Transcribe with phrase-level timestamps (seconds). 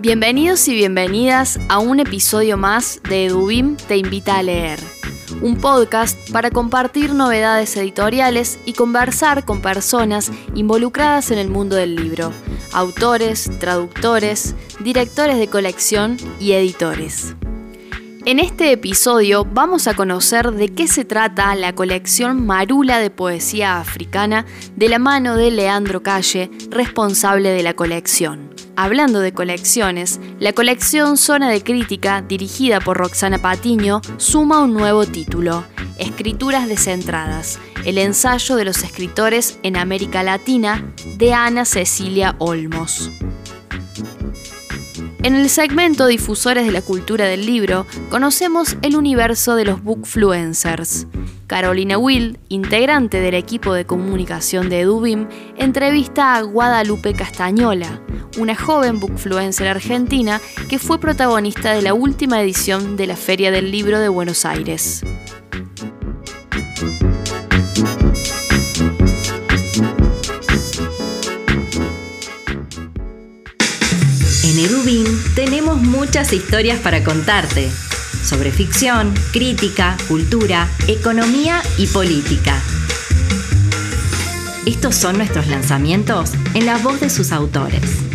[0.00, 4.78] Bienvenidos y bienvenidas a un episodio más de Edubim Te Invita a Leer,
[5.42, 11.96] un podcast para compartir novedades editoriales y conversar con personas involucradas en el mundo del
[11.96, 12.32] libro,
[12.72, 17.34] autores, traductores, directores de colección y editores.
[18.24, 23.80] En este episodio vamos a conocer de qué se trata la colección Marula de Poesía
[23.80, 28.57] Africana de la mano de Leandro Calle, responsable de la colección.
[28.80, 35.04] Hablando de colecciones, la colección Zona de Crítica, dirigida por Roxana Patiño, suma un nuevo
[35.04, 35.64] título,
[35.98, 43.10] Escrituras descentradas, el ensayo de los escritores en América Latina, de Ana Cecilia Olmos.
[45.24, 51.08] En el segmento Difusores de la Cultura del Libro, conocemos el universo de los bookfluencers.
[51.48, 58.02] Carolina Will, integrante del equipo de comunicación de Edubim, entrevista a Guadalupe Castañola,
[58.38, 63.72] una joven bookfluencer argentina que fue protagonista de la última edición de la Feria del
[63.72, 65.02] Libro de Buenos Aires.
[74.44, 77.70] En Edubim tenemos muchas historias para contarte
[78.22, 82.60] sobre ficción, crítica, cultura, economía y política.
[84.66, 88.08] Estos son nuestros lanzamientos en la voz de sus autores.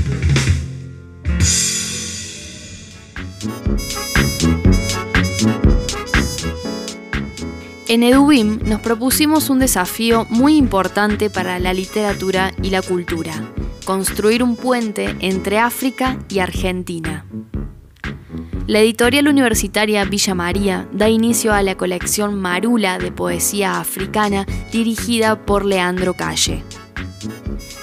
[7.94, 13.34] En EduBim nos propusimos un desafío muy importante para la literatura y la cultura,
[13.86, 17.26] construir un puente entre África y Argentina.
[18.66, 25.38] La editorial universitaria Villa María da inicio a la colección Marula de poesía africana dirigida
[25.46, 26.64] por Leandro Calle.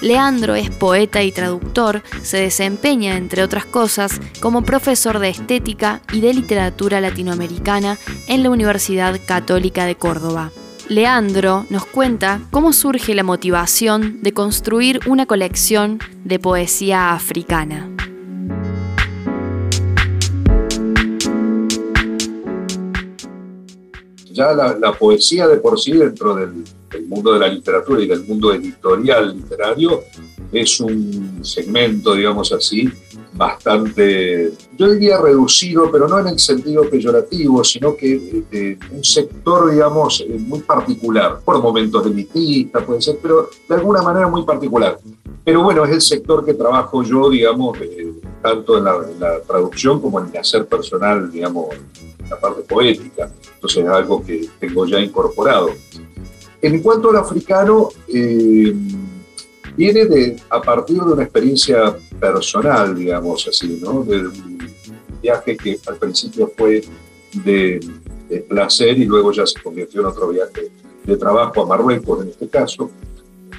[0.01, 6.21] Leandro es poeta y traductor, se desempeña, entre otras cosas, como profesor de estética y
[6.21, 10.51] de literatura latinoamericana en la Universidad Católica de Córdoba.
[10.89, 17.90] Leandro nos cuenta cómo surge la motivación de construir una colección de poesía africana.
[24.41, 26.63] Ya la, poesía de por sí dentro del,
[26.93, 30.01] el mundo de la literatura y del mundo editorial literario
[30.51, 32.89] es un segmento, digamos así,
[33.33, 39.71] bastante, yo diría reducido, pero no en el sentido peyorativo, sino que eh, un sector,
[39.71, 44.97] digamos, eh, muy particular, por momentos elitista, puede ser, pero de alguna manera muy particular.
[45.43, 49.39] Pero bueno, es el sector que trabajo yo, digamos, eh, tanto en la, en la,
[49.41, 51.69] traducción como en el hacer personal, digamos,
[52.29, 53.31] la parte poética.
[53.55, 55.69] Entonces es algo que tengo ya incorporado.
[56.61, 58.73] En cuanto al africano, eh,
[59.75, 64.03] viene de, a partir de una experiencia personal, digamos así, ¿no?
[64.03, 64.59] De un
[65.21, 66.83] viaje que al principio fue
[67.43, 67.79] de,
[68.47, 70.71] placer y luego ya se convirtió en otro viaje
[71.03, 72.89] de trabajo a Marruecos en este caso.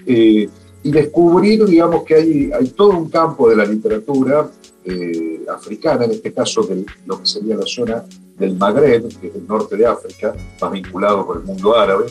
[0.07, 0.49] Eh,
[0.83, 4.51] y descubrir, digamos, que hay, hay todo un campo de la literatura
[4.85, 8.05] eh, africana, en este caso de lo que sería la zona
[8.37, 12.07] del Magreb, que es el norte de África, más vinculado con el mundo árabe,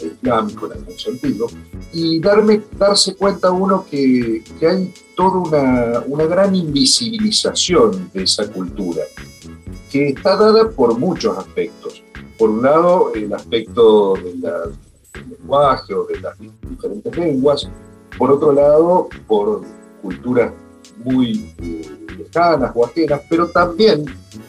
[0.00, 1.46] islámico en algún sentido,
[1.92, 8.50] y darme, darse cuenta uno que, que hay toda una, una, gran invisibilización de esa
[8.50, 9.02] cultura,
[9.90, 12.02] que está dada por muchos aspectos.
[12.38, 14.32] Por un lado, el aspecto de
[15.14, 16.36] del lenguaje o de las
[16.68, 17.68] diferentes lenguas,
[18.18, 19.62] por otro lado, por
[20.02, 20.52] culturas
[21.04, 24.04] muy eh, lejanas o ajenas, pero también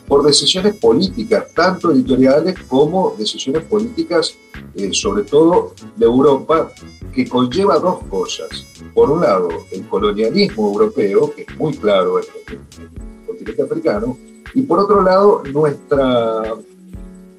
[0.08, 4.36] por decisiones políticas, tanto editoriales como decisiones políticas,
[4.76, 6.72] eh, sobre todo de Europa,
[7.14, 8.66] que conlleva dos cosas.
[8.94, 14.18] Por un lado, el colonialismo europeo, que es muy claro en el continente africano,
[14.54, 16.54] y por otro lado, nuestra,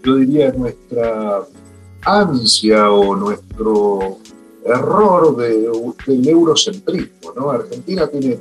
[0.03, 1.47] yo diría, nuestra
[2.05, 4.19] ansia o nuestro
[4.67, 5.71] error de,
[6.07, 7.33] del eurocentrismo.
[7.37, 7.51] ¿no?
[7.51, 8.39] Argentina tiene,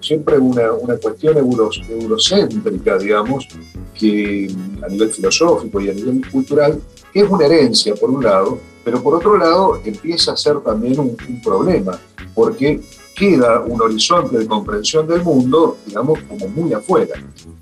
[0.00, 3.46] siempre una, una cuestión eurocéntrica, digamos,
[3.94, 4.50] que
[4.82, 6.80] a nivel filosófico y a nivel cultural,
[7.12, 10.98] que es una herencia, por un lado, pero por otro lado empieza a ser también
[10.98, 11.98] un, un problema,
[12.34, 12.80] porque
[13.14, 17.14] queda un horizonte de comprensión del mundo, digamos, como muy afuera.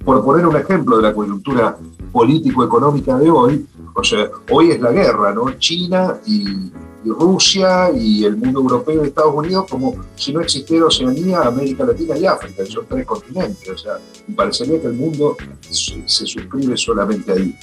[0.04, 1.78] Por poner un ejemplo de la coyuntura
[2.12, 5.50] político-económica de hoy, o sea, hoy es la guerra, ¿no?
[5.58, 6.72] China y,
[7.04, 12.18] Rusia y el mundo europeo y Estados Unidos como si no existiera Oceanía, América Latina
[12.18, 13.68] y África, que son tres continentes.
[13.68, 13.92] O sea,
[14.26, 15.36] me parecería que el mundo
[15.70, 17.54] se, suscribe solamente ahí.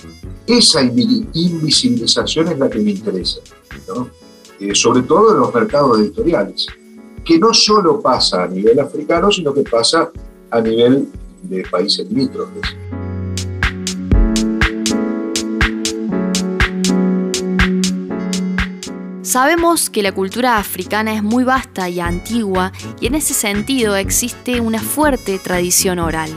[0.47, 3.41] Esa invisibilización es la que me interesa,
[3.89, 4.09] ¿no?
[4.61, 6.67] Eh, sobre todo en los mercados editoriales,
[7.25, 10.09] que no solo pasa a nivel africano, sino que pasa
[10.51, 11.09] a nivel
[11.41, 12.63] de países limítrofes.
[19.33, 22.71] Sabemos que la cultura africana es muy vasta y antigua
[23.01, 26.29] y en ese sentido existe una fuerte tradición oral.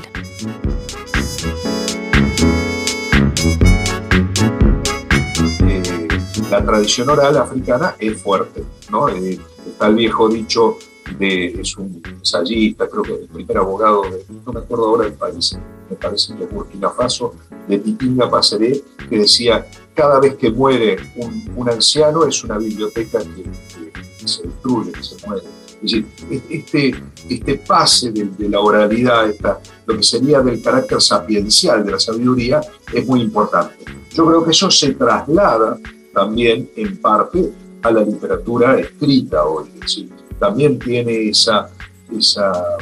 [5.68, 6.08] Eh,
[6.50, 9.10] la tradición oral africana es fuerte, ¿no?
[9.10, 10.78] Eh, está el viejo dicho
[11.18, 15.12] de, es un ensayista, creo que el primer abogado, de, no me acuerdo ahora del
[15.12, 15.54] país,
[15.90, 17.34] me parece que Burkina Faso,
[17.68, 19.66] de Titinga Paseré, que decía,
[19.96, 25.42] cada vez que muere un, anciano es una biblioteca que, se destruye, que se muere.
[25.82, 26.06] Es decir,
[26.50, 26.94] este,
[27.28, 32.60] este pase de, la oralidad, esta, lo que sería del carácter sapiencial de la sabiduría,
[32.92, 33.76] es muy importante.
[34.12, 35.78] Yo creo que eso se traslada
[36.12, 37.52] también en parte
[37.82, 39.70] a la literatura escrita hoy.
[39.74, 41.70] Es decir, también tiene esa,
[42.16, 42.76] esa,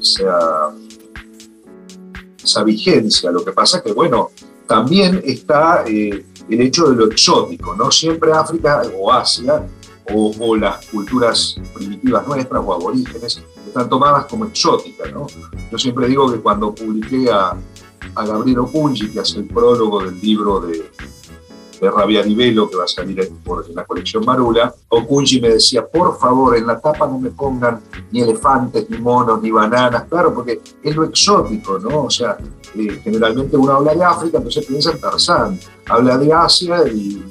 [0.00, 0.74] esa,
[2.42, 3.30] esa vigencia.
[3.30, 4.30] Lo que pasa que, bueno,
[4.66, 7.90] también está eh, el hecho de lo exótico, ¿no?
[7.90, 9.66] Siempre África o Asia
[10.12, 15.26] o, las culturas primitivas nuestras o aborígenes están tomadas como exóticas, ¿no?
[15.70, 17.56] Yo siempre digo que cuando publiqué a,
[18.14, 20.88] Gabriel Opungi, que hace el prólogo del libro de,
[21.84, 26.18] de Rabia Rivelo, que va a salir en, la colección Marula, Okunji me decía, por
[26.18, 30.60] favor, en la tapa no me pongan ni elefantes, ni monos, ni bananas, claro, porque
[30.82, 32.04] es lo exótico, ¿no?
[32.04, 32.38] O sea,
[32.74, 37.22] eh, generalmente uno habla de África, entonces piensa en Tarzán, habla de Asia y,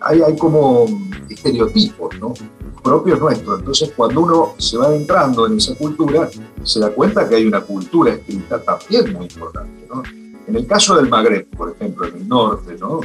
[0.00, 0.86] hay, hay como
[1.28, 2.34] estereotipos, ¿no?
[2.82, 3.60] propios nuestros.
[3.60, 6.28] Entonces, cuando uno se va entrando en esa cultura,
[6.62, 9.86] se da cuenta que hay una cultura escrita también muy importante.
[9.88, 10.02] ¿no?
[10.46, 13.00] En el caso del Magreb, por ejemplo, en el norte, ¿no?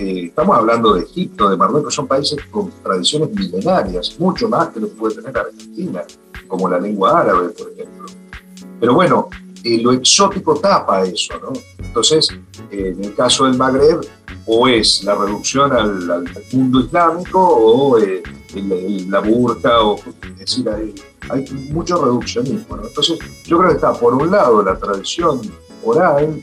[0.00, 4.80] Eh, estamos hablando de Egipto, de Marruecos, son países con tradiciones milenarias, mucho más que
[4.80, 6.02] lo que puede tener Argentina,
[6.48, 8.06] como la lengua árabe, por ejemplo.
[8.80, 9.28] Pero bueno,
[9.62, 11.52] eh, lo exótico tapa eso, ¿no?
[11.76, 12.28] Entonces,
[12.70, 14.00] eh, en el caso del Magreb,
[14.46, 16.24] o es la reducción al,
[16.54, 20.94] mundo islámico, o la burka, o, es decir, hay,
[21.28, 22.86] hay, mucho reduccionismo, ¿no?
[22.86, 25.42] Entonces, yo creo que está, por un lado, la tradición
[25.84, 26.40] oral,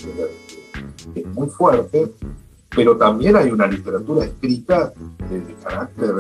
[1.12, 2.12] que es muy fuerte,
[2.78, 4.94] pero también hay una literatura escrita
[5.32, 6.14] de, carácter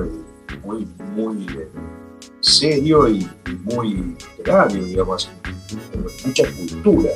[0.65, 1.69] muy, muy eh,
[2.39, 3.27] serio y,
[3.63, 5.29] muy literario, digamos,
[6.25, 7.11] mucha cultura.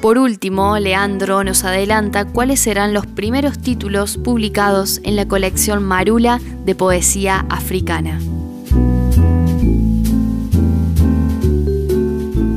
[0.00, 6.40] Por último, Leandro nos adelanta cuáles serán los primeros títulos publicados en la colección Marula
[6.64, 8.20] de poesía africana.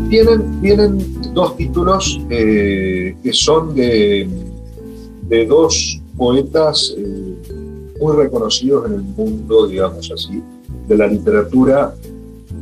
[0.08, 4.28] Vienen, vienen dos títulos eh, que son de,
[5.48, 7.36] dos poetas eh,
[8.00, 10.44] muy reconocidos en el mundo, digamos así,
[10.88, 11.94] de la literatura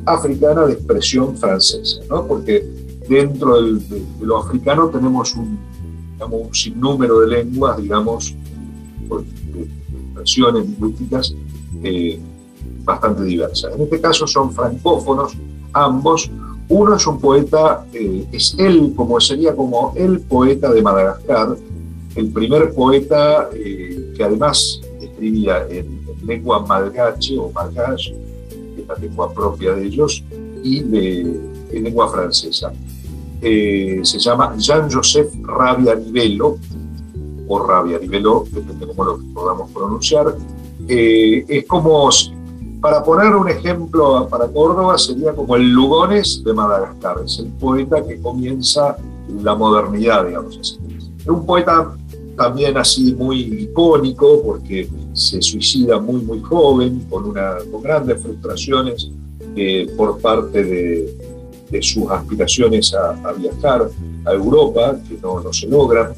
[0.05, 2.25] africana de expresión francesa, ¿no?
[2.25, 2.65] porque
[3.09, 3.81] dentro de,
[4.21, 5.59] lo africano tenemos un,
[6.13, 8.35] digamos, un sinnúmero de lenguas, digamos,
[9.53, 9.67] de
[10.05, 11.35] expresiones lingüísticas
[11.83, 12.19] eh,
[12.83, 13.75] bastante diversas.
[13.75, 15.33] En este caso son francófonos,
[15.73, 16.31] ambos,
[16.71, 21.57] uno es un poeta, eh, es él, como sería como el poeta de Madagascar,
[22.15, 28.15] el primer poeta eh, que además escribía en, lengua malgache o malgache,
[28.49, 30.23] que es la lengua propia de ellos,
[30.63, 32.71] y en lengua francesa.
[33.41, 36.57] Eh, se llama Jean-Joseph Rabia Rivelo,
[37.47, 40.37] o Rabia Rivelo, depende cómo lo podamos pronunciar.
[40.87, 42.09] es como
[42.81, 48.03] para poner un ejemplo para Córdoba, sería como el Lugones de Madagascar, es el poeta
[48.03, 48.97] que comienza
[49.43, 50.79] la modernidad, digamos así.
[51.27, 51.95] Un poeta
[52.35, 59.11] también así muy icónico porque se suicida muy muy joven, con, una, con grandes frustraciones
[59.55, 63.89] eh, por parte de, sus aspiraciones a, viajar
[64.25, 66.11] a Europa, que no, no se logran.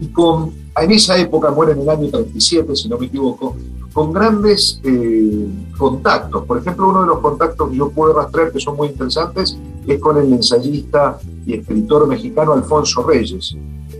[0.00, 3.54] Y con, en esa época, muere en el año 37, si no me equivoco,
[3.92, 5.46] con grandes eh,
[5.76, 6.44] contactos.
[6.44, 10.00] Por ejemplo, uno de los contactos que yo puedo rastrear que son muy interesantes es
[10.00, 13.56] con el ensayista y escritor mexicano Alfonso Reyes,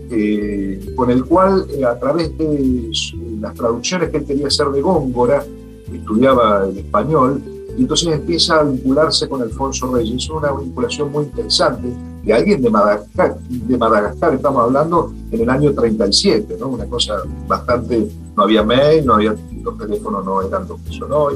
[0.09, 2.91] eh, con el cual eh, a través de
[3.39, 5.45] las traducciones que él quería hacer de Góngora,
[5.91, 7.41] estudiaba el español,
[7.77, 10.23] y entonces empieza a vincularse con Alfonso Reyes.
[10.23, 11.89] Es una vinculación muy interesante
[12.23, 16.69] de alguien de Madagascar, de Madagascar estamos hablando en el año 37, ¿no?
[16.69, 17.15] una cosa
[17.47, 21.35] bastante, no había mail, no había, los teléfonos no eran lo que son hoy,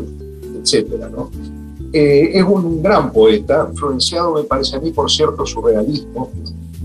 [0.62, 0.88] etc.
[1.12, 1.30] ¿no?
[1.92, 6.32] Eh, es un gran poeta, influenciado me parece a mí por cierto surrealismo,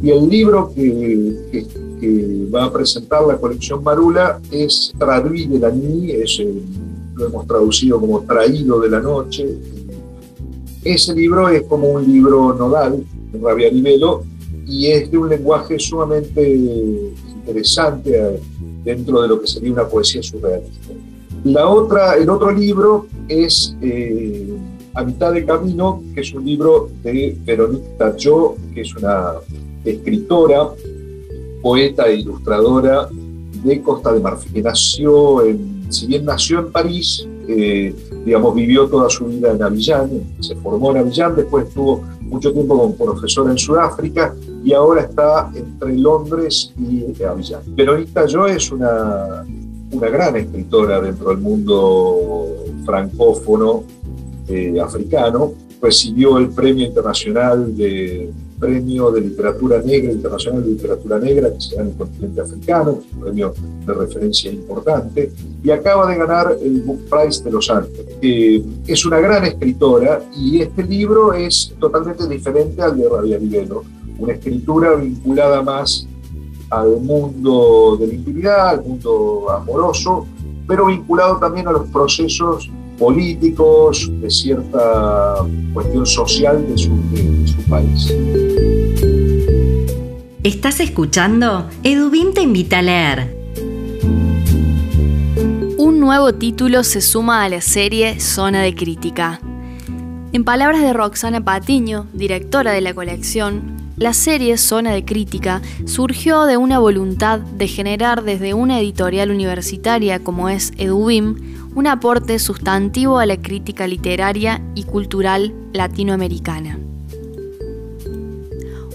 [0.02, 1.64] y el libro que,
[2.00, 6.42] que, va a presentar la colección Marula es Traduit de la Nuit, es,
[7.14, 9.46] lo hemos traducido como Traído de la Noche.
[10.82, 13.04] Ese libro es como un libro nodal
[13.40, 14.24] Rabia Rivelo
[14.66, 16.58] y es de un lenguaje sumamente
[17.34, 18.40] interesante eh,
[18.84, 20.92] dentro de lo que sería una poesía surrealista.
[21.44, 24.48] La otra, el otro libro es eh,
[24.94, 29.34] A mitad de camino, que es un libro de Veronique Tachot, que es una
[29.84, 30.68] escritora,
[31.62, 33.08] poeta e ilustradora
[33.64, 37.94] de Costa de Marfil, que nació en, si bien nació en París, eh,
[38.24, 42.78] digamos, vivió toda su vida en Avillán, se formó en Avillán, después estuvo mucho tiempo
[42.78, 44.34] como profesora en Sudáfrica
[44.64, 47.62] y ahora está entre Londres y Avillán.
[47.66, 49.44] Verónica Yo es una,
[49.90, 52.48] una gran escritora dentro del mundo
[52.84, 53.84] francófono
[54.48, 58.30] eh, africano, recibió el Premio Internacional de
[58.62, 63.00] Premio de Literatura Negra, Internacional de Literatura Negra, que se da en el continente africano,
[63.12, 63.52] un premio
[63.84, 65.32] de referencia importante,
[65.64, 68.06] y acaba de ganar el Book Prize de Los Ángeles.
[68.86, 73.82] es una gran escritora y este libro es totalmente diferente al de Rabia Vivelo,
[74.20, 76.06] una escritura vinculada más
[76.70, 80.24] al mundo de la intimidad, al mundo amoroso,
[80.68, 82.70] pero vinculado también a los procesos
[83.02, 85.34] políticos, de cierta
[85.72, 86.92] cuestión social de su,
[87.68, 88.14] país.
[90.44, 91.68] ¿Estás escuchando?
[91.82, 93.36] Edubim te invita a leer.
[95.78, 99.40] Un nuevo título se suma a la serie Zona de Crítica.
[100.32, 106.44] En palabras de Roxana Patiño, directora de la colección, la serie Zona de Crítica surgió
[106.44, 113.18] de una voluntad de generar desde una editorial universitaria como es EduBim un aporte sustantivo
[113.18, 116.78] a la crítica literaria y cultural latinoamericana.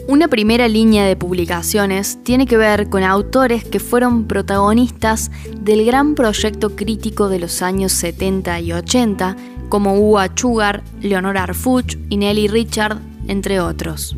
[0.07, 6.15] Una primera línea de publicaciones tiene que ver con autores que fueron protagonistas del gran
[6.15, 9.35] proyecto crítico de los años 70 y 80,
[9.67, 14.15] como Hugo Achugar, Leonor Arfuch y Nelly Richard, entre otros.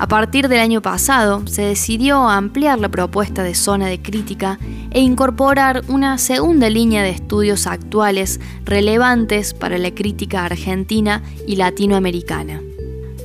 [0.00, 4.58] A partir del año pasado, se decidió ampliar la propuesta de zona de crítica
[4.90, 12.62] e incorporar una segunda línea de estudios actuales relevantes para la crítica argentina y latinoamericana.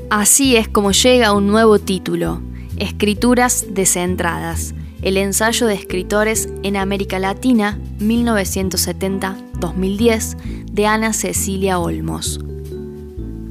[0.09, 2.41] Así es como llega un nuevo título,
[2.75, 10.35] Escrituras descentradas, el ensayo de escritores en América Latina 1970-2010
[10.73, 12.41] de Ana Cecilia Olmos.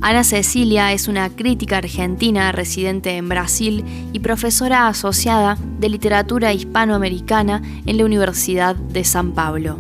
[0.07, 3.83] Ana Cecilia es una crítica argentina residente en Brasil
[4.13, 9.79] y profesora asociada de literatura hispanoamericana en la Universidad de San Pablo.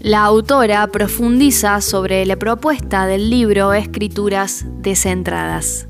[0.00, 5.86] La autora profundiza sobre la propuesta del libro Escrituras descentradas.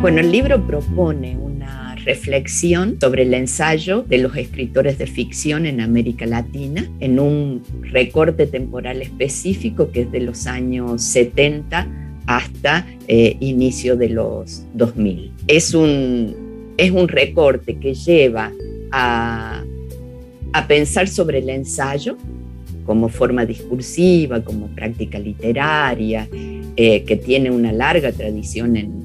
[0.00, 1.43] Bueno, el libro propone
[2.04, 8.46] reflexión sobre el ensayo de los escritores de ficción en América Latina en un recorte
[8.46, 11.86] temporal específico que es de los años 70
[12.26, 15.32] hasta eh, inicio de los 2000.
[15.46, 18.52] Es un, es un recorte que lleva
[18.92, 19.62] a,
[20.52, 22.16] a pensar sobre el ensayo
[22.86, 26.28] como forma discursiva, como práctica literaria,
[26.76, 29.04] eh, que tiene una larga tradición en,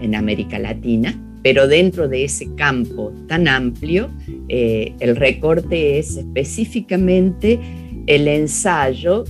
[0.00, 4.10] en América Latina pero dentro de ese campo tan amplio,
[4.48, 7.60] eh, el recorte es específicamente
[8.08, 9.22] el ensayo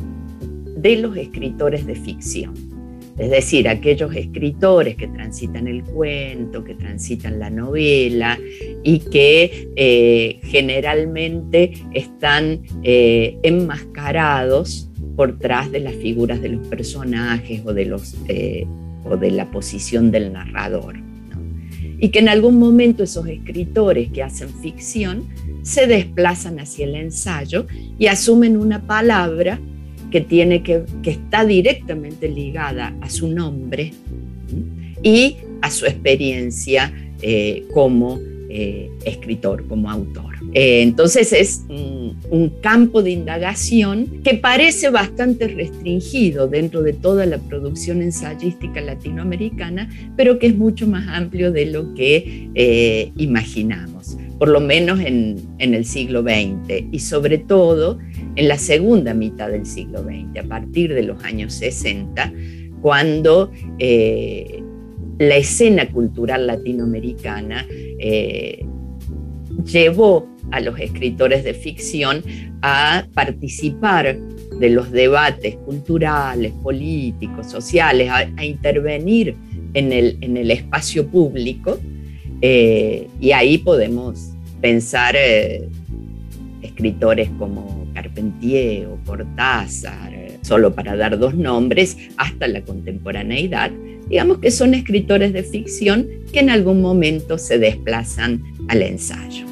[0.78, 2.54] de los escritores de ficción.
[3.18, 8.38] Es decir, aquellos escritores que transitan el cuento, que transitan la novela
[8.82, 17.61] y que eh, generalmente están eh, enmascarados por tras de las figuras de los personajes
[17.66, 18.16] o de, los,
[19.04, 21.04] o de la posición del narrador
[21.99, 25.26] y que en algún momento esos escritores que hacen ficción
[25.62, 27.67] se desplazan hacia el ensayo
[27.99, 29.59] y asumen una palabra
[30.11, 33.93] que, tiene que, que está directamente ligada a su nombre
[35.03, 40.25] y a su experiencia eh, como eh, escritor, como autor.
[40.53, 47.38] Eh, entonces es un campo de indagación que parece bastante restringido dentro de toda la
[47.38, 54.49] producción ensayística latinoamericana, pero que es mucho más amplio de lo que eh, imaginamos, por
[54.49, 57.99] lo menos en, el siglo XX y sobre todo
[58.37, 62.33] en la segunda mitad del siglo XX, a partir de los años 60,
[62.83, 64.62] cuando eh,
[65.19, 67.67] la escena cultural latinoamericana
[69.66, 72.23] llevó a los escritores de ficción
[72.62, 79.37] a participar de los debates culturales, políticos, sociales, a, intervenir
[79.75, 81.78] en el, espacio público.
[82.40, 84.30] Eh, y ahí podemos
[84.61, 85.68] pensar eh,
[86.62, 93.70] escritores como Carpentier o Cortázar, solo para dar dos nombres, hasta la contemporaneidad.
[94.08, 99.46] Digamos que son escritores de ficción que en algún momento se desplazan al ensayo.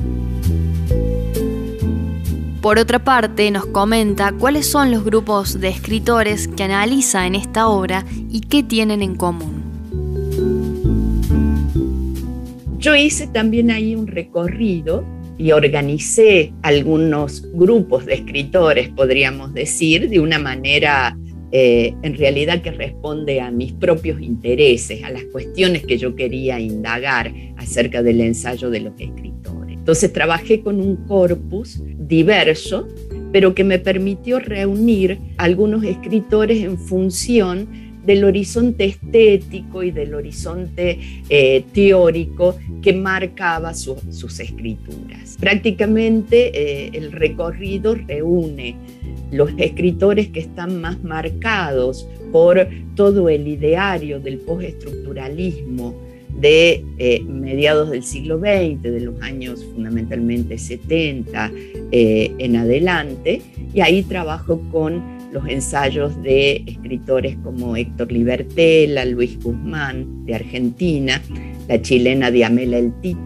[2.61, 7.68] Por otra parte, nos comenta cuáles son los grupos de escritores que analiza en esta
[7.68, 9.62] obra y qué tienen en común.
[12.78, 15.04] Yo hice también ahí un recorrido
[15.37, 21.18] y organicé algunos grupos de escritores, podríamos decir, de una manera
[21.56, 26.58] eh, en realidad que responde a mis propios intereses, a las cuestiones que yo quería
[26.58, 29.78] indagar acerca del ensayo de los escritores.
[29.78, 32.88] Entonces trabajé con un corpus diverso,
[33.30, 37.68] pero que me permitió reunir algunos escritores en función
[38.04, 45.37] del horizonte estético y del horizonte eh, teórico que marcaba sus escrituras.
[45.40, 48.76] Prácticamente eh, el recorrido reúne
[49.30, 55.94] los escritores que están más marcados por todo el ideario del postestructuralismo
[56.40, 61.52] de eh, mediados del siglo XX, de los años fundamentalmente 70
[61.92, 63.40] eh, en adelante,
[63.73, 71.21] y ahí trabajo con los ensayos de escritores como Héctor Libertela, Luis Guzmán de Argentina,
[71.69, 73.19] la chilena Diamela Eltit,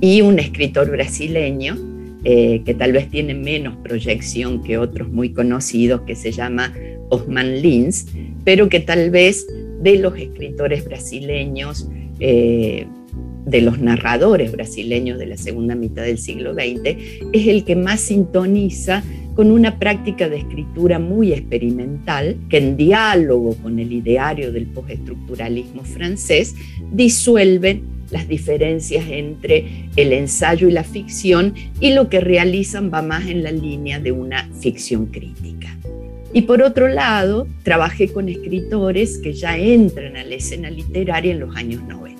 [0.00, 1.76] y un escritor brasileño
[2.22, 6.72] eh, que tal vez tiene menos proyección que otros muy conocidos, que se llama
[7.10, 8.06] Osman Lins,
[8.44, 9.46] pero que tal vez
[9.82, 11.88] de los escritores brasileños
[12.20, 12.86] eh,
[13.46, 16.96] de los narradores brasileños de la segunda mitad del siglo XX,
[17.32, 19.02] es el que más sintoniza
[19.36, 25.84] con una práctica de escritura muy experimental que en diálogo con el ideario del postestructuralismo
[25.84, 26.56] francés
[26.90, 33.26] disuelve las diferencias entre el ensayo y la ficción y lo que realizan va más
[33.26, 35.76] en la línea de una ficción crítica.
[36.32, 41.40] Y por otro lado, trabajé con escritores que ya entran a la escena literaria en
[41.40, 42.16] los años 90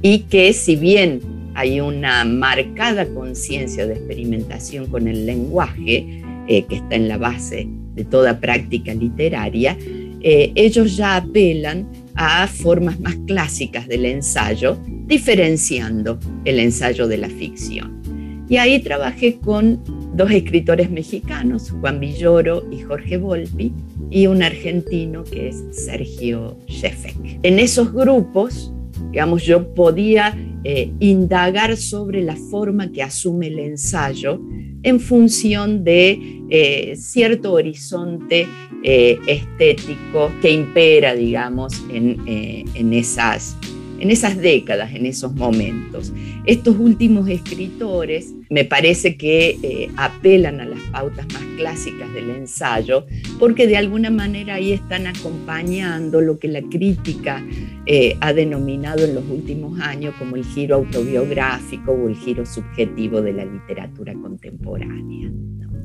[0.00, 1.20] y que si bien
[1.54, 7.68] hay una marcada conciencia de experimentación con el lenguaje, eh, que está en la base
[7.94, 9.76] de toda práctica literaria,
[10.20, 17.28] eh, ellos ya apelan a formas más clásicas del ensayo, diferenciando el ensayo de la
[17.28, 18.02] ficción.
[18.48, 19.82] Y ahí trabajé con
[20.14, 23.72] dos escritores mexicanos, Juan Villoro y Jorge Volpi,
[24.10, 27.40] y un argentino que es Sergio Shefek.
[27.42, 28.72] En esos grupos
[29.10, 34.40] digamos, yo podía eh, indagar sobre la forma que asume el ensayo
[34.82, 38.46] en función de eh, cierto horizonte
[38.82, 43.56] eh, estético que impera, digamos, en, en esas
[43.98, 46.12] en esas décadas, en esos momentos.
[46.44, 53.06] Estos últimos escritores me parece que eh, apelan a las pautas más clásicas del ensayo
[53.38, 57.44] porque de alguna manera ahí están acompañando lo que la crítica
[57.86, 63.22] eh, ha denominado en los últimos años como el giro autobiográfico o el giro subjetivo
[63.22, 65.30] de la literatura contemporánea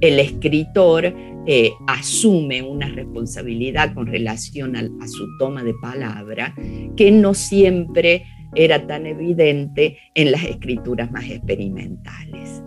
[0.02, 1.14] el escritor
[1.48, 6.54] eh, asume una responsabilidad con relación a, su toma de palabra
[6.96, 12.62] que no siempre era tan evidente en las escrituras más experimentales.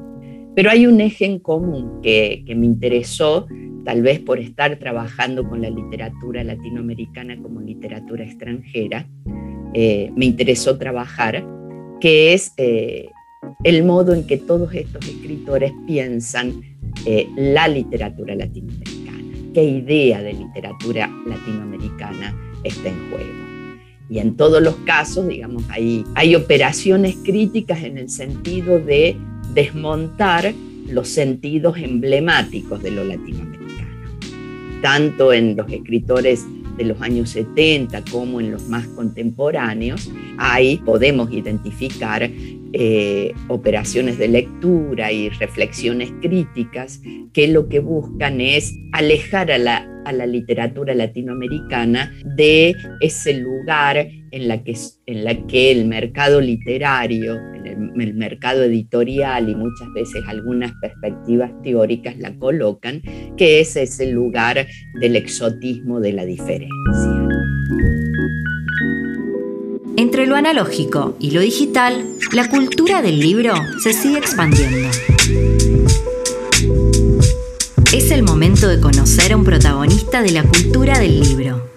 [0.57, 3.47] Pero hay un eje en común que, me interesó,
[3.85, 9.09] tal vez por estar trabajando con la literatura latinoamericana como literatura extranjera,
[9.75, 11.45] eh, me interesó trabajar,
[12.01, 13.09] que es eh,
[13.65, 16.61] el modo en que todos estos escritores piensan
[17.07, 23.45] eh, la literatura latinoamericana, qué idea de literatura latinoamericana está en juego.
[24.09, 29.17] Y en todos los casos, digamos, hay, hay operaciones críticas en el sentido de
[29.55, 30.53] desmontar
[30.89, 34.11] los sentidos emblemáticos de lo latinoamericano,
[34.83, 36.45] tanto en los escritores
[36.77, 42.29] de los años 70 como en los más contemporáneos, ahí podemos identificar
[42.77, 47.01] eh, operaciones de lectura y reflexiones críticas
[47.33, 54.09] que lo que buscan es alejar a la, a la literatura latinoamericana de ese lugar
[54.33, 60.25] en la que, en la que el mercado literario, el, mercado editorial y muchas veces
[60.27, 63.03] algunas perspectivas teóricas la colocan,
[63.37, 64.67] que es ese lugar
[65.01, 67.25] del exotismo de la diferencia.
[69.97, 74.89] Entre lo analógico y lo digital, la cultura del libro se sigue expandiendo.
[77.93, 81.71] Es el momento de conocer a un protagonista de la cultura del libro.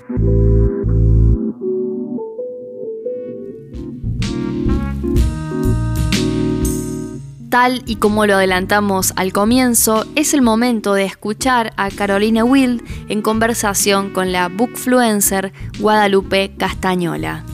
[7.50, 12.82] Tal y como lo adelantamos al comienzo, es el momento de escuchar a Carolina Wild
[13.10, 17.46] en conversación con la bookfluencer Guadalupe Castañola.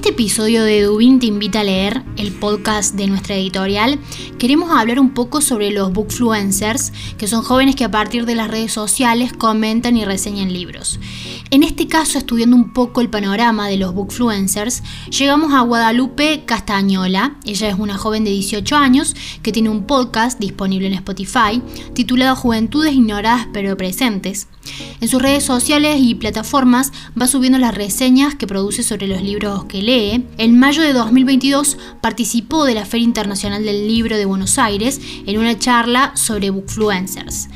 [0.00, 3.98] Este episodio de Dubin te invita a leer, el podcast de nuestra editorial,
[4.38, 8.50] queremos hablar un poco sobre los bookfluencers, que son jóvenes que a partir de las
[8.50, 10.98] redes sociales comentan y reseñan libros.
[11.52, 17.34] En este caso, estudiando un poco el panorama de los bookfluencers, llegamos a Guadalupe Castañola.
[17.44, 21.60] Ella es una joven de 18 años que tiene un podcast disponible en Spotify
[21.92, 24.46] titulado Juventudes Ignoradas pero Presentes.
[25.00, 29.64] En sus redes sociales y plataformas va subiendo las reseñas que produce sobre los libros
[29.64, 30.24] que lee.
[30.38, 35.36] En mayo de 2022 participó de la Feria Internacional del Libro de Buenos Aires en
[35.36, 37.48] una charla sobre bookfluencers.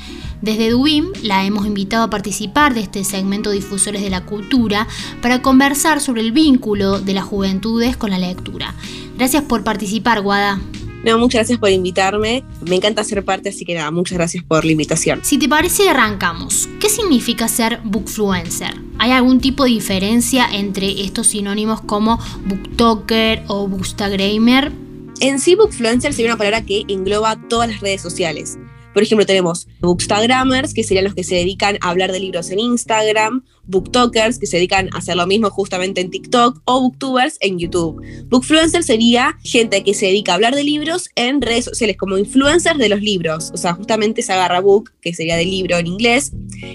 [0.45, 4.87] Desde Dubim la hemos invitado a participar de este segmento Difusores de la Cultura
[5.23, 8.75] para conversar sobre el vínculo de las juventudes con la lectura.
[9.17, 10.61] Gracias por participar, Guada.
[11.03, 12.45] No, muchas gracias por invitarme.
[12.61, 15.21] Me encanta ser parte, así que nada, muchas gracias por la invitación.
[15.23, 16.69] Si te parece, arrancamos.
[16.79, 18.75] ¿Qué significa ser bookfluencer?
[18.99, 24.73] ¿Hay algún tipo de diferencia entre estos sinónimos como booktoker o bookstagrammer?
[25.21, 28.59] En sí, bookfluencer sería una palabra que engloba todas las redes sociales.
[28.95, 32.61] Por ejemplo, tenemos bookstagrammers, que serían los que se dedican a hablar de libros en
[32.61, 37.59] Instagram, booktokers, que se dedican a hacer lo mismo justamente en TikTok, o booktubers en
[37.59, 38.03] YouTube.
[38.29, 42.79] Bookfluencer sería gente que se dedica a hablar de libros en redes sociales, como influencers
[42.79, 43.51] de los libros.
[43.53, 46.33] O sea, justamente se agarra book, que sería de libro en inglés,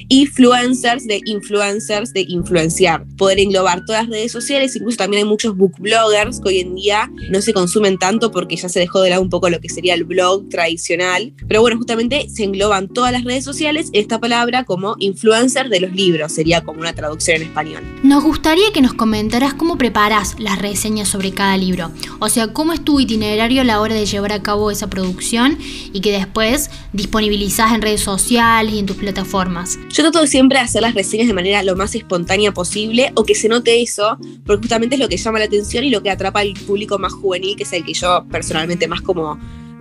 [0.07, 3.05] y influencers de influencers de influenciar.
[3.17, 7.11] Poder englobar todas las redes sociales, incluso también hay muchos booktubers que hoy en día
[7.29, 9.93] no se consumen tanto porque ya se dejó de lado un poco lo que sería
[9.93, 11.33] el blog tradicional.
[11.47, 15.91] Pero bueno, justamente se engloban todas las redes sociales esta palabra como influencer de los
[15.93, 17.83] libros, sería como una traducción en español.
[18.03, 22.73] Nos gustaría que nos comentaras cómo preparas las reseñas sobre cada libro, o sea, cómo
[22.73, 25.57] es tu itinerario a la hora de llevar a cabo esa producción
[25.93, 29.77] y que después disponibilizás en redes sociales y en tus plataformas.
[29.89, 33.35] Yo trato siempre de hacer las reseñas de manera lo más espontánea posible o que
[33.35, 36.39] se note eso, porque justamente es lo que llama la atención y lo que atrapa
[36.39, 39.37] al público más juvenil, que es el que yo personalmente más como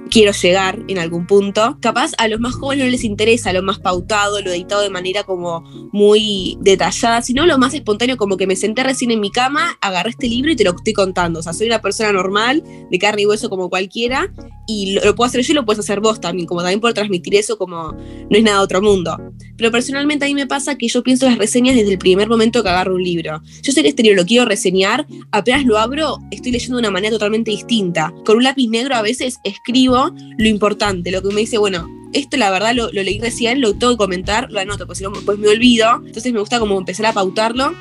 [0.09, 1.79] quiero llegar en algún punto.
[1.81, 5.25] Capaz a los más jóvenes no les interesa lo más pautado, lo editado de manera
[5.25, 9.79] como muy detallada, sino lo más espontáneo, como que me senté recién en mi cama,
[9.81, 11.40] agarré este libro y te lo estoy contando.
[11.40, 14.33] O sea, soy una persona normal, de carne y hueso como cualquiera,
[14.66, 17.35] y lo, puedo hacer yo y lo puedes hacer vos también, como también por transmitir
[17.35, 19.16] eso como no es nada de otro mundo.
[19.57, 22.62] Pero personalmente a mí me pasa que yo pienso las reseñas desde el primer momento
[22.62, 23.40] que agarro un libro.
[23.62, 26.90] Yo sé que este libro lo quiero reseñar, apenas lo abro, estoy leyendo de una
[26.90, 28.12] manera totalmente distinta.
[28.25, 29.98] Con un lápiz negro a veces escribo
[30.39, 33.93] lo importante, lo que me dice, bueno, esto la verdad lo, leí recién, lo tengo
[33.93, 36.03] que comentar, lo anoto, porque si no después me olvido.
[36.05, 37.75] Entonces me gusta como empezar a pautarlo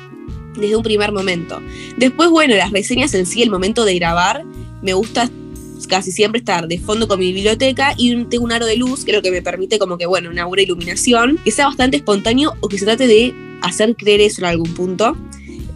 [0.56, 1.60] desde un primer momento.
[1.96, 4.44] Después, bueno, las reseñas en sí, el momento de grabar,
[4.82, 5.30] me gusta
[5.88, 9.12] casi siempre estar de fondo con mi biblioteca y tengo un aro de luz que
[9.12, 12.68] lo que me permite como que, bueno, una buena iluminación, que sea bastante espontáneo o
[12.68, 15.16] que se trate de hacer creer eso en algún punto.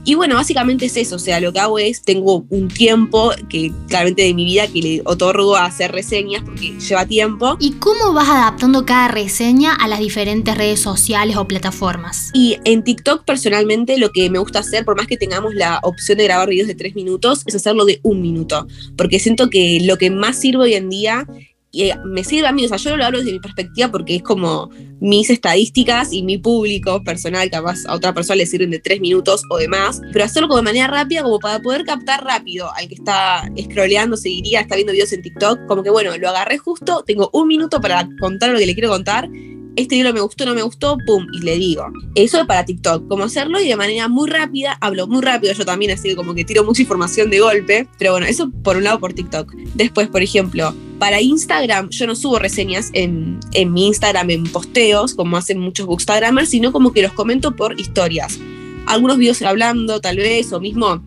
[0.04, 3.72] Y bueno, básicamente es eso, o sea, lo que hago es, tengo un tiempo que
[3.88, 7.56] claramente de mi vida que le otorgo a hacer reseñas porque lleva tiempo.
[7.60, 12.30] ¿Y cómo vas adaptando cada reseña a las diferentes redes sociales o plataformas?
[12.34, 16.18] Y en TikTok personalmente lo que me gusta hacer, por más que tengamos la opción
[16.18, 19.98] de grabar videos de tres minutos, es hacerlo de un minuto, porque siento que lo
[19.98, 21.26] que más sirve hoy en día
[21.72, 24.16] y eh, me sirve a mí, o sea, yo lo hablo desde mi perspectiva porque
[24.16, 24.68] es como
[25.00, 29.42] mis estadísticas y mi público personal, capaz a otra persona le sirven de tres minutos
[29.48, 32.88] o de más, pero hacerlo como de manera rápida, como para poder captar rápido al
[32.88, 37.02] que está scrolleando, seguiría, está viendo videos en TikTok, como que bueno, lo agarré justo,
[37.06, 39.30] tengo un minuto para contar lo que le quiero contar
[39.76, 41.87] este libro me gustó, no me gustó, pum, y le digo.
[42.14, 45.64] Eso es para TikTok, cómo hacerlo y de manera muy rápida, hablo muy rápido yo
[45.64, 48.85] también, así que como que tiro mucha información de golpe, pero bueno, eso por un
[48.85, 49.52] lado por TikTok.
[49.74, 55.14] Después, por ejemplo, para Instagram yo no subo reseñas en, en mi Instagram en posteos,
[55.14, 58.38] como hacen muchos bookstagrammers, sino como que los comento por historias.
[58.87, 61.02] Algunos videos hablando, tal vez, o mismo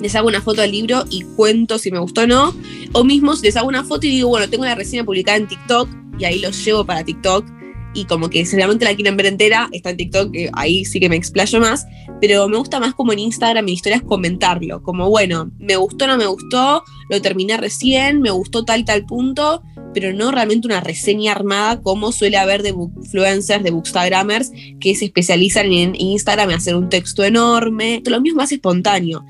[0.00, 2.54] les hago una foto al libro y cuento si me gustó o no.
[2.92, 5.88] O mismo les hago una foto y digo, bueno, tengo la reseña publicada en TikTok
[6.18, 7.61] y ahí los llevo para TikTok
[7.94, 11.00] y como que si realmente la quieren ver entera, está en TikTok, que ahí sí
[11.00, 11.86] que me explayo más,
[12.20, 16.16] pero me gusta más como en Instagram y historias comentarlo, como bueno, me gustó, no
[16.16, 21.32] me gustó, lo terminé recién, me gustó tal, tal punto, pero no realmente una reseña
[21.32, 26.76] armada como suele haber de influencers, de bookstagrammers, que se especializan en Instagram en hacer
[26.76, 29.24] un texto enorme, lo mío es más espontáneo.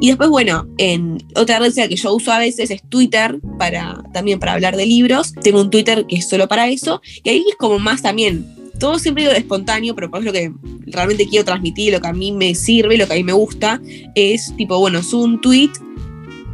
[0.00, 4.02] Y después, bueno, en otra red social que yo uso a veces es Twitter, para,
[4.12, 5.32] también para hablar de libros.
[5.42, 7.00] Tengo un Twitter que es solo para eso.
[7.24, 8.46] Y ahí es como más también,
[8.78, 10.52] todo siempre espontáneo, pero por lo que
[10.86, 13.80] realmente quiero transmitir, lo que a mí me sirve, lo que a mí me gusta,
[14.14, 15.70] es tipo, bueno, es un tweet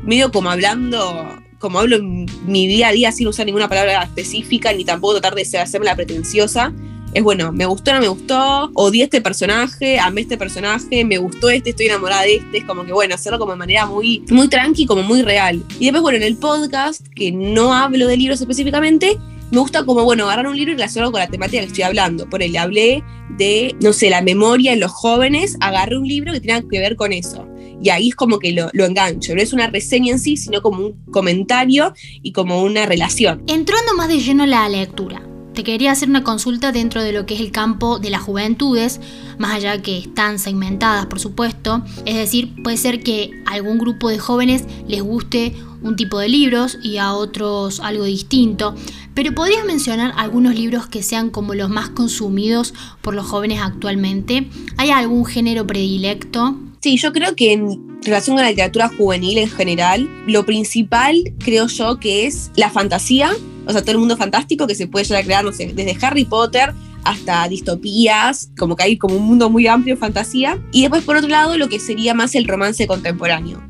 [0.03, 4.73] medio como hablando, como hablo en mi día a día sin usar ninguna palabra específica,
[4.73, 6.73] ni tampoco tratar de hacerme la pretenciosa,
[7.15, 11.49] es bueno, me gustó, no me gustó, odié este personaje, amé este personaje, me gustó
[11.49, 14.49] este, estoy enamorada de este, es como que bueno, hacerlo como de manera muy, muy
[14.49, 15.63] tranqui, como muy real.
[15.79, 19.17] Y después, bueno, en el podcast, que no hablo de libros específicamente,
[19.53, 22.29] me gusta como, bueno, agarrar un libro y relacionarlo con la temática que estoy hablando.
[22.29, 23.05] Por él hablé
[23.39, 26.97] de, no sé, la memoria en los jóvenes, agarré un libro que tenía que ver
[26.97, 27.47] con eso.
[27.81, 29.35] Y ahí es como que lo, lo, engancho.
[29.35, 33.45] No es una reseña en sí, sino como un comentario y como una relación.
[33.47, 35.23] Entrando más de lleno la lectura.
[35.55, 39.01] Te quería hacer una consulta dentro de lo que es el campo de las juventudes,
[39.39, 41.85] más allá que están segmentadas, por supuesto.
[42.05, 46.29] Es decir, puede ser que a algún grupo de jóvenes les guste un tipo de
[46.29, 48.75] libros y a otros algo distinto.
[49.15, 54.49] Pero ¿podrías mencionar algunos libros que sean como los más consumidos por los jóvenes actualmente?
[54.77, 56.57] ¿Hay algún género predilecto?
[56.81, 61.69] Sí, yo creo que en relación con la literatura juvenil en general, lo principal creo
[61.69, 63.31] yo que es la fantasía,
[63.67, 65.97] o sea, todo el mundo fantástico que se puede llegar a crear, no sé, desde
[66.05, 66.75] Harry Potter
[67.05, 70.59] hasta distopías, como que hay como un mundo muy amplio de fantasía.
[70.73, 73.63] Y después, por otro lado, lo que sería más el romance contemporáneo.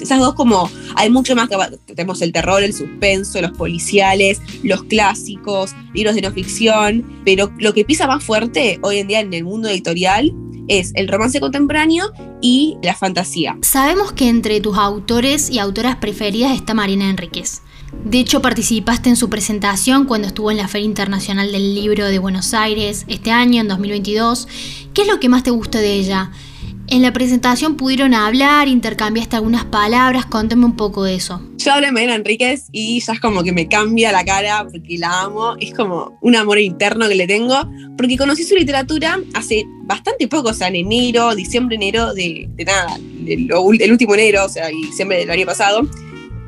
[0.00, 1.56] Esas dos como, hay mucho más que
[1.86, 7.72] tenemos el terror, el suspenso, los policiales, los clásicos, libros de no ficción, pero lo
[7.72, 10.34] que pisa más fuerte hoy en día en el mundo editorial
[10.68, 13.56] es el romance contemporáneo y la fantasía.
[13.62, 17.62] Sabemos que entre tus autores y autoras preferidas está Marina Enríquez.
[18.04, 22.18] De hecho, participaste en su presentación cuando estuvo en la Feria Internacional del Libro de
[22.18, 24.46] Buenos Aires este año, en 2022.
[24.94, 26.30] ¿Qué es lo que más te gusta de ella?
[26.88, 31.42] En la presentación pudieron hablar, intercambiaste algunas palabras, contame un poco de eso.
[31.56, 34.96] Yo hablo de Marina Enríquez y ya es como que me cambia la cara porque
[34.98, 37.56] la amo, es como un amor interno que le tengo,
[37.98, 42.98] porque conocí su literatura hace bastante poco, o sea, en enero, diciembre, enero de, nada,
[43.26, 45.88] el último enero, o sea, diciembre del año pasado.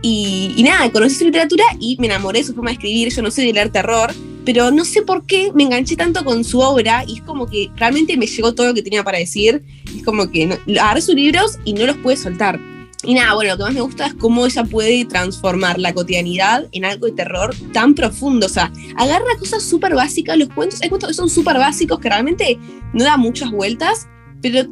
[0.02, 3.12] Y, y, nada, conocí su literatura y me enamoré de su forma de escribir.
[3.12, 4.12] Yo no sé de leer terror,
[4.44, 7.70] pero no sé por qué me enganché tanto con su obra y es como que
[7.76, 9.62] realmente me llegó todo lo que tenía para decir.
[9.94, 12.60] Es como que no, agarré sus libros y no los pude soltar.
[13.04, 16.66] Y nada, bueno, lo que más me gusta es cómo ella puede transformar la cotidianidad
[16.72, 18.46] en algo de terror tan profundo.
[18.46, 22.08] O sea, agarra cosas súper básicas, los cuentos, hay cuentos que son súper básicos que
[22.08, 22.58] realmente
[22.92, 24.08] no dan muchas vueltas,
[24.42, 24.66] pero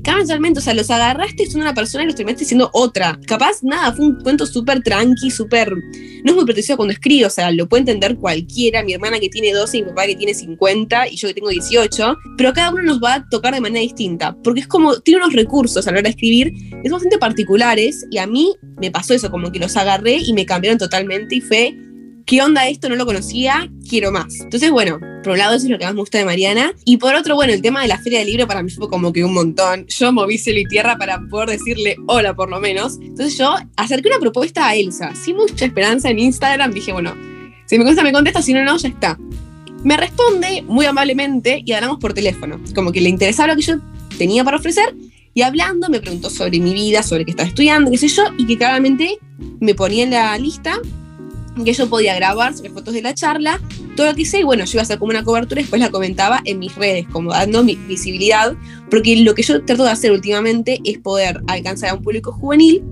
[0.00, 3.18] cambian totalmente, o sea, los agarraste, son una persona y los terminaste siendo otra.
[3.26, 5.72] Capaz, nada, fue un cuento súper tranqui, súper...
[6.24, 9.28] No es muy pretencioso cuando escribo, o sea, lo puede entender cualquiera, mi hermana que
[9.28, 12.70] tiene 12 y mi papá que tiene 50 y yo que tengo 18, pero cada
[12.70, 15.90] uno nos va a tocar de manera distinta, porque es como, tiene unos recursos a
[15.90, 16.52] la hora de escribir,
[16.84, 20.46] es bastante particulares y a mí me pasó eso, como que los agarré y me
[20.46, 21.76] cambiaron totalmente y fue
[22.26, 22.88] ¿qué onda esto?
[22.88, 24.40] No lo conocía, quiero más.
[24.40, 26.72] Entonces, bueno, por un lado eso es lo que más me gusta de Mariana.
[26.84, 29.12] Y por otro, bueno, el tema de la feria del libro para mí fue como
[29.12, 29.86] que un montón.
[29.88, 32.98] Yo moví cielo y tierra para poder decirle hola por lo menos.
[33.00, 36.72] Entonces yo acerqué una propuesta a Elsa, sin mucha esperanza en Instagram.
[36.72, 37.14] Dije, bueno,
[37.66, 39.18] si me contesta, me contesta, si no, no, ya está.
[39.84, 42.60] Me responde muy amablemente y hablamos por teléfono.
[42.74, 43.74] Como que le interesaba lo que yo
[44.18, 44.94] tenía para ofrecer.
[45.34, 48.46] Y hablando me preguntó sobre mi vida, sobre qué estaba estudiando, qué sé yo, y
[48.46, 49.18] que claramente
[49.60, 50.78] me ponía en la lista
[51.64, 53.60] que yo podía grabar fotos de la charla,
[53.96, 55.80] todo lo que hice, y bueno, yo iba a hacer como una cobertura y después
[55.80, 58.54] la comentaba en mis redes, como dando mi visibilidad,
[58.90, 62.82] porque lo que yo trato de hacer últimamente es poder alcanzar a un público juvenil,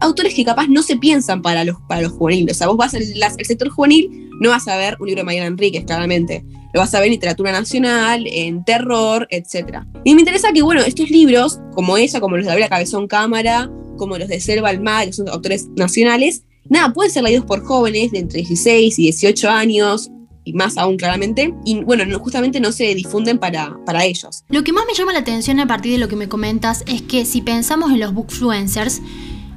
[0.00, 2.56] autores que capaz no se piensan para los, para los juveniles.
[2.56, 3.04] O sea, vos vas al
[3.44, 6.44] sector juvenil, no vas a ver un libro de Mariana Enríquez, claramente.
[6.72, 9.80] Lo vas a ver en literatura nacional, en terror, etc.
[10.04, 13.70] Y me interesa que, bueno, estos libros, como ella, como los de Gabriela Cabezón Cámara,
[13.96, 18.12] como los de Selva Almagro, que son autores nacionales, nada, pueden ser leídos por jóvenes
[18.12, 20.10] de entre 16 y 18 años,
[20.44, 24.44] y más aún claramente, y bueno, justamente no se difunden para, para ellos.
[24.48, 27.02] Lo que más me llama la atención a partir de lo que me comentas es
[27.02, 29.02] que si pensamos en los bookfluencers,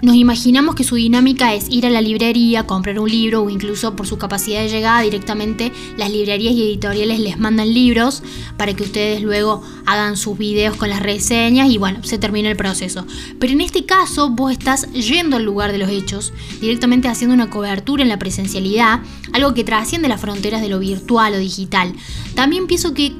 [0.04, 3.96] nos imaginamos que su dinámica es ir a la librería, comprar un libro o incluso
[3.96, 8.22] por su capacidad de llegada directamente las librerías y editoriales les mandan libros
[8.58, 12.58] para que ustedes luego hagan sus videos con las reseñas y bueno, se termina el
[12.58, 13.08] proceso.
[13.40, 17.50] Pero en este caso vos estás yendo al lugar de los hechos, directamente haciendo una
[17.50, 19.00] cobertura en la presencialidad,
[19.32, 21.94] algo que trasciende las fronteras de lo virtual o digital.
[22.36, 23.14] También pienso que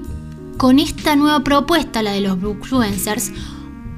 [0.58, 3.32] con esta nueva propuesta, la de los bookfluencers,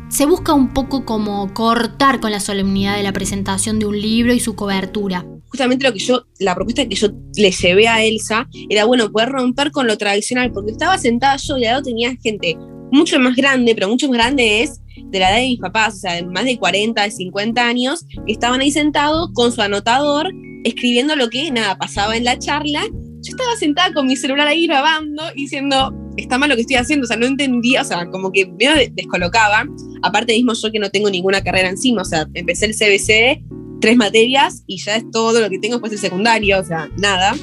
[0.09, 4.33] se busca un poco como cortar con la solemnidad de la presentación de un libro
[4.33, 5.25] y su cobertura.
[5.47, 9.29] Justamente lo que yo, la propuesta que yo le llevé a Elsa era, bueno, poder
[9.29, 12.57] romper con lo tradicional, porque estaba sentada yo y al lado tenía gente
[12.91, 15.97] mucho más grande, pero mucho más grande es de la edad de mis papás, o
[15.97, 20.29] sea, de más de 40, de 50 años, que estaban ahí sentados con su anotador,
[20.63, 22.83] escribiendo lo que, nada, pasaba en la charla.
[22.85, 26.77] Yo estaba sentada con mi celular ahí grabando y diciendo, está mal lo que estoy
[26.77, 29.65] haciendo, o sea, no entendía, o sea, como que me descolocaba.
[30.01, 33.43] Aparte mismo yo que no tengo ninguna carrera encima, o sea, empecé el CBC,
[33.81, 37.35] tres materias y ya es todo lo que tengo después el secundario, o sea, nada.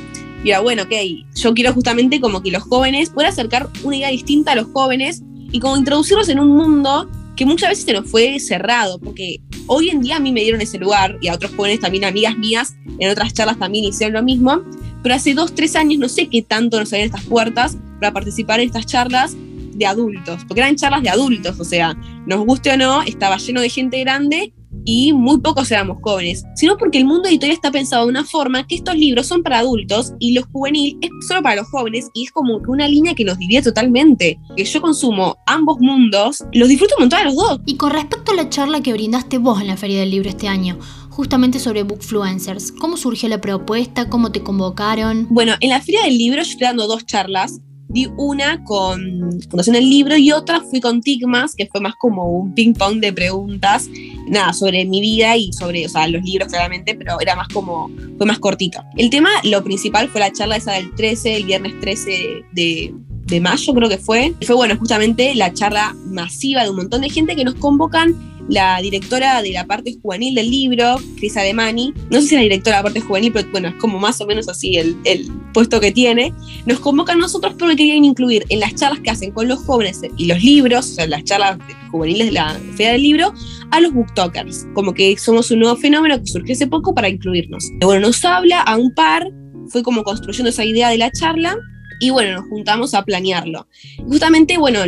[0.44, 0.92] Y era bueno, ok,
[1.36, 5.22] yo quiero justamente como que los jóvenes, puedan acercar una idea distinta a los jóvenes
[5.52, 9.88] y como introducirlos en un mundo que muchas veces se nos fue cerrado, porque hoy
[9.88, 12.74] en día a mí me dieron ese lugar y a otros jóvenes también, amigas mías,
[12.98, 14.62] en otras charlas también hicieron lo mismo,
[15.02, 18.60] pero hace dos, tres años no sé qué tanto nos abrían estas puertas para participar
[18.60, 21.94] en estas charlas de adultos, porque eran charlas de adultos, o sea,
[22.26, 24.52] nos guste o no, estaba lleno de gente grande
[24.84, 28.66] y muy pocos éramos jóvenes, sino porque el mundo editorial está pensado de una forma
[28.66, 32.24] que estos libros son para adultos y los juvenil es solo para los jóvenes y
[32.24, 34.38] es como una línea que nos divide totalmente.
[34.56, 37.60] Que yo consumo ambos mundos, los disfruto un montón a los dos.
[37.66, 40.48] Y con respecto a la charla que brindaste vos en la Feria del Libro este
[40.48, 40.78] año,
[41.12, 44.08] justamente sobre Bookfluencers, ¿cómo surgió la propuesta?
[44.08, 45.26] ¿Cómo te convocaron?
[45.28, 49.74] Bueno, en la Feria del Libro yo estoy dando dos charlas di una con Fundación
[49.74, 53.90] del Libro y otra fui con Tigmas, que fue más como un ping-pong de preguntas,
[54.26, 57.90] nada, sobre mi vida y sobre, o sea, los libros claramente, pero era más como,
[58.16, 58.82] fue más cortito.
[58.96, 62.94] El tema, lo principal fue la charla esa del 13, el viernes 13 de,
[63.26, 64.34] de mayo creo que fue.
[64.40, 68.80] Fue, bueno, justamente la charla masiva de un montón de gente que nos convocan la
[68.80, 72.76] directora de la parte juvenil del libro, Cris Ademani, no sé si es la directora
[72.76, 75.80] de la parte juvenil, pero bueno, es como más o menos así el, el puesto
[75.80, 76.32] que tiene,
[76.66, 80.00] nos convocan a nosotros porque querían incluir en las charlas que hacen con los jóvenes
[80.16, 81.58] y los libros, o sea, las charlas
[81.90, 83.34] juveniles de la Feria del Libro,
[83.70, 87.64] a los booktokers, como que somos un nuevo fenómeno que surgió hace poco para incluirnos.
[87.80, 89.30] Bueno, nos habla a un par,
[89.68, 91.56] fue como construyendo esa idea de la charla,
[92.02, 93.68] y bueno, nos juntamos a planearlo.
[94.08, 94.80] Justamente, bueno,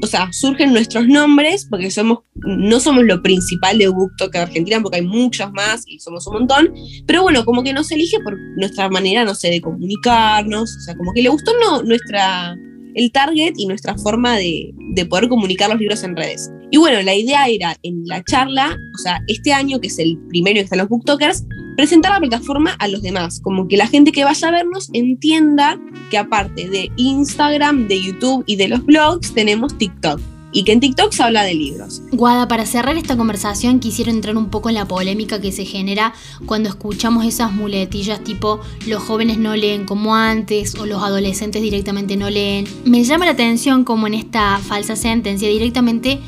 [0.00, 4.98] o sea, surgen nuestros nombres, porque somos, no somos lo principal de BookTok Argentina, porque
[4.98, 6.72] hay muchos más y somos un montón,
[7.04, 10.96] pero bueno, como que nos elige por nuestra manera, no sé, de comunicarnos, o sea,
[10.96, 12.56] como que le gustó no, nuestra,
[12.94, 16.48] el target y nuestra forma de, de poder comunicar los libros en redes.
[16.70, 20.16] Y bueno, la idea era en la charla, o sea, este año, que es el
[20.28, 21.44] primero que están los booktokers,
[21.76, 25.78] presentar la plataforma a los demás, como que la gente que vaya a vernos entienda
[26.10, 30.20] que aparte de Instagram, de YouTube y de los blogs, tenemos TikTok.
[30.54, 32.02] Y que en TikTok se habla de libros.
[32.12, 36.12] Guada, para cerrar esta conversación quisiera entrar un poco en la polémica que se genera
[36.44, 42.18] cuando escuchamos esas muletillas tipo los jóvenes no leen como antes o los adolescentes directamente
[42.18, 42.66] no leen.
[42.84, 46.20] Me llama la atención como en esta falsa sentencia directamente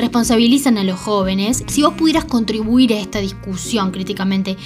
[0.00, 1.64] responsabilizan a los jóvenes.
[1.66, 4.56] Si vos pudieras contribuir a esta discusión críticamente,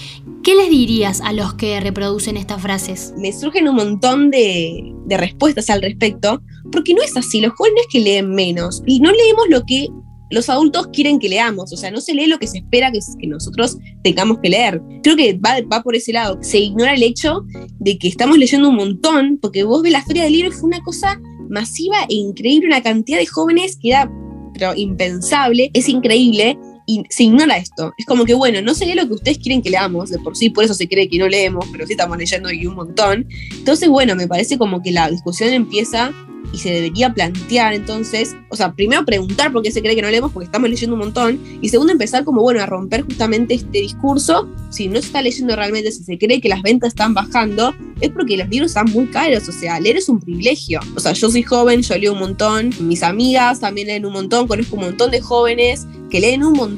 [0.43, 3.13] ¿qué les dirías a los que reproducen estas frases?
[3.17, 6.43] Me surgen un montón de, respuestas al respecto,
[6.73, 9.89] porque no es así, los jóvenes que leen menos y no leemos lo que
[10.31, 13.29] los adultos quieren que leamos, o sea, no se lee lo que se espera que,
[13.29, 14.83] nosotros tengamos que leer.
[15.03, 17.45] Creo que va, va, por ese lado, se ignora el hecho
[17.79, 20.83] de que estamos leyendo un montón, porque vos ves la feria del libro fue una
[20.83, 24.11] cosa masiva e increíble, una cantidad de jóvenes que era
[24.55, 27.93] pero impensable, es increíble y se ignora esto.
[27.97, 30.51] Es como que, bueno, no sé lo que ustedes quieren que leamos, de por sí,
[30.51, 33.27] por eso se cree que no leemos, pero sí estamos leyendo y un montón.
[33.53, 36.13] Entonces, bueno, me parece como que la discusión empieza
[36.53, 40.11] y se debería plantear entonces, o sea, primero preguntar por qué se cree que no
[40.11, 43.79] leemos, porque estamos leyendo un montón, y segundo empezar como, bueno, a romper justamente este
[43.79, 47.75] discurso, si no se está leyendo realmente, si se cree que las ventas están bajando,
[48.01, 51.13] es porque los libros están muy caros, o sea, leer es un privilegio, o sea,
[51.13, 54.83] yo soy joven, yo leo un montón, mis amigas también leen un montón, conozco un
[54.83, 56.74] montón de jóvenes que leen un montón,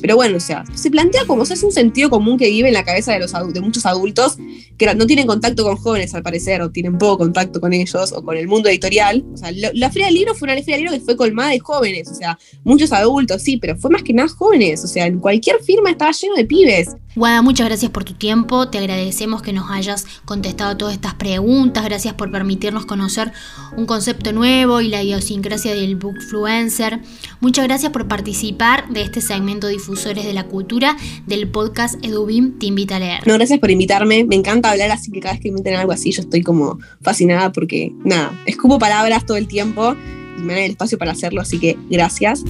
[0.00, 2.74] pero bueno, o sea, se plantea como, o es un sentido común que vive en
[2.74, 4.36] la cabeza de, los de muchos adultos
[4.76, 8.22] que no tienen contacto con jóvenes al parecer, o tienen poco contacto con ellos, o
[8.24, 9.24] con el mundo editorial, editorial.
[9.32, 11.60] O sea, la Feria del Libro fue una feria del libro que fue colmada de
[11.60, 14.84] jóvenes, o sea, muchos adultos, sí, pero fue más que nada jóvenes.
[14.84, 16.96] O sea, en cualquier firma estaba lleno de pibes.
[17.14, 21.84] Guada, muchas gracias por tu tiempo, te agradecemos que nos hayas contestado todas estas preguntas,
[21.84, 23.32] gracias por permitirnos conocer
[23.76, 27.00] un concepto nuevo y la idiosincrasia del bookfluencer.
[27.40, 30.94] Muchas gracias por participar de este segmento Difusores de la Cultura
[31.26, 33.26] del podcast EduBim Te Invita a Leer.
[33.26, 35.90] No, gracias por invitarme, me encanta hablar así que cada vez que me inviten algo
[35.90, 39.96] así yo estoy como fascinada porque, nada, escupo palabras todo el tiempo
[40.36, 42.44] y me dan el espacio para hacerlo, así que gracias.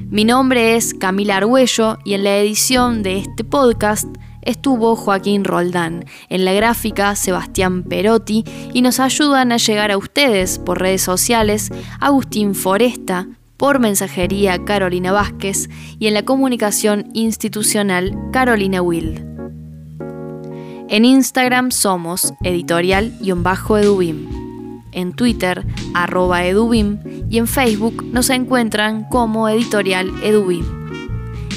[0.09, 4.07] Mi nombre es Camila Argüello y en la edición de este podcast
[4.41, 10.57] estuvo Joaquín Roldán, en la gráfica Sebastián Perotti y nos ayudan a llegar a ustedes
[10.57, 13.27] por redes sociales Agustín Foresta,
[13.61, 19.23] por mensajería Carolina Vázquez y en la comunicación institucional Carolina Wild.
[20.89, 24.81] En Instagram somos editorial-edubim.
[24.91, 26.97] En Twitter, arroba edubim.
[27.29, 30.65] Y en Facebook nos encuentran como editorial edubim.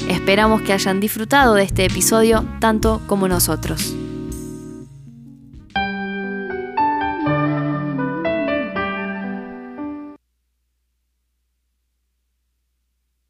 [0.07, 3.95] Esperamos que hayan disfrutado de este episodio tanto como nosotros.